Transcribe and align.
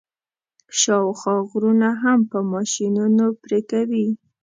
شاوخوا 0.79 1.35
غرونه 1.49 1.89
هم 2.01 2.19
په 2.31 2.37
ماشینونو 2.51 3.25
پرې 3.41 3.59
کوي. 3.71 4.07